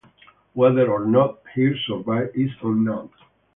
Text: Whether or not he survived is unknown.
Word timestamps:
Whether 0.55 0.91
or 0.91 1.05
not 1.05 1.37
he 1.53 1.75
survived 1.87 2.35
is 2.35 2.49
unknown. 2.63 3.11